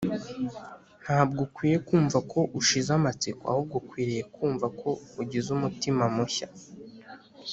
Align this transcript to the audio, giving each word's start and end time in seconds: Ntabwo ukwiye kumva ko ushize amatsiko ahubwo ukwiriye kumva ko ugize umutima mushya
Ntabwo 1.03 1.39
ukwiye 1.47 1.77
kumva 1.87 2.17
ko 2.31 2.39
ushize 2.59 2.89
amatsiko 2.99 3.41
ahubwo 3.51 3.75
ukwiriye 3.81 4.23
kumva 4.35 4.67
ko 4.79 4.89
ugize 5.21 5.47
umutima 5.57 6.03
mushya 6.15 6.47